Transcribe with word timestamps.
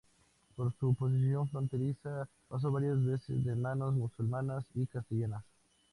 Por 0.55 0.73
su 0.79 0.95
posición 0.95 1.47
fronteriza 1.47 2.27
paso 2.47 2.71
varias 2.71 3.05
veces 3.05 3.45
de 3.45 3.55
manos 3.55 3.93
musulmanas 3.93 4.65
a 4.71 4.85
castellanas. 4.91 5.43